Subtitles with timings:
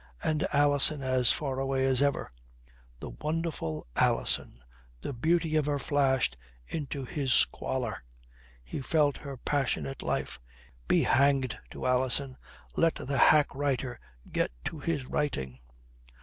[0.23, 2.31] And Alison as far away as ever.
[2.99, 4.55] The wonderful Alison!
[5.01, 6.35] The beauty of her flashed
[6.65, 8.03] into his squalor.
[8.63, 10.39] He felt her passionate life.
[10.87, 12.35] Be hanged to Alison!
[12.75, 13.99] Let the hack writer
[14.31, 15.59] get to his writing.